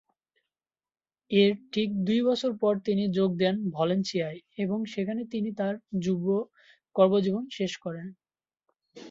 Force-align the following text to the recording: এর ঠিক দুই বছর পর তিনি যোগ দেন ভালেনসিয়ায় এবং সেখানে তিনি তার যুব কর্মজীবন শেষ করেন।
এর 1.31 1.51
ঠিক 1.73 1.89
দুই 2.07 2.19
বছর 2.27 2.51
পর 2.61 2.73
তিনি 2.85 3.03
যোগ 3.17 3.29
দেন 3.37 3.55
ভালেনসিয়ায় 3.71 4.39
এবং 4.57 4.79
সেখানে 4.93 5.21
তিনি 5.33 5.49
তার 5.59 5.73
যুব 6.01 6.23
কর্মজীবন 6.95 7.43
শেষ 7.57 7.73
করেন। 7.77 8.07